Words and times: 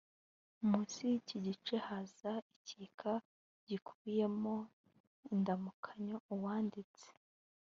munsi 0.67 0.99
y 1.11 1.13
iki 1.19 1.37
gice 1.45 1.75
haza 1.87 2.31
igika 2.61 3.11
gikubiyemo 3.69 4.55
indamukanyo 5.33 6.15
uwanditse 6.33 7.07